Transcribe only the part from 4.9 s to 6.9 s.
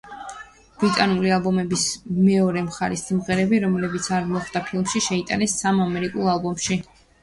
შეიტანეს სამ ამერიკულ ალბომში.